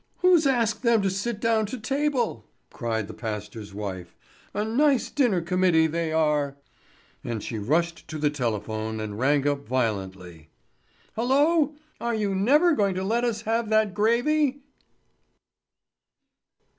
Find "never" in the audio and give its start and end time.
12.33-12.73